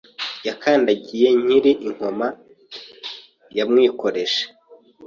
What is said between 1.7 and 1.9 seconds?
i